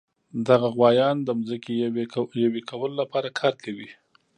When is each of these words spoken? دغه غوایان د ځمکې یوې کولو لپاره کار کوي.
دغه 0.47 0.67
غوایان 0.75 1.17
د 1.23 1.29
ځمکې 1.47 1.73
یوې 2.45 2.61
کولو 2.69 2.95
لپاره 3.01 3.29
کار 3.39 3.53
کوي. 3.63 3.89